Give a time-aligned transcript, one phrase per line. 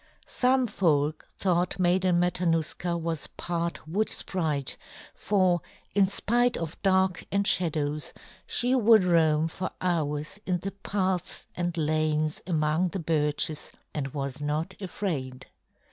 [0.25, 4.75] Some folk thought Maiden Matanuska was part wood sprite,
[5.13, 5.61] for
[5.93, 8.11] in spite of dark and shadows
[8.47, 14.41] she would roam for hours in the paths and lanes among the birches and was
[14.41, 15.45] not afraid.